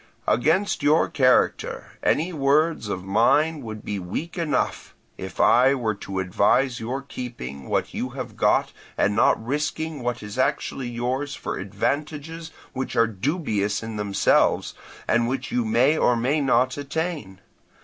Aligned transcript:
Against 0.27 0.81
your 0.81 1.07
character 1.09 1.99
any 2.01 2.33
words 2.33 2.89
of 2.89 3.03
mine 3.03 3.61
would 3.61 3.85
be 3.85 3.99
weak 3.99 4.35
enough, 4.35 4.95
if 5.15 5.39
I 5.39 5.75
were 5.75 5.93
to 5.93 6.17
advise 6.17 6.79
your 6.79 7.03
keeping 7.03 7.69
what 7.69 7.93
you 7.93 8.09
have 8.17 8.35
got 8.35 8.73
and 8.97 9.15
not 9.15 9.45
risking 9.45 10.01
what 10.01 10.23
is 10.23 10.39
actually 10.39 10.89
yours 10.89 11.35
for 11.35 11.59
advantages 11.59 12.49
which 12.73 12.95
are 12.95 13.05
dubious 13.05 13.83
in 13.83 13.97
themselves, 13.97 14.73
and 15.07 15.27
which 15.27 15.51
you 15.51 15.63
may 15.65 15.99
or 15.99 16.15
may 16.15 16.41
not 16.41 16.77
attain. 16.79 17.39